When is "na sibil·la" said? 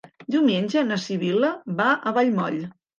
0.87-1.53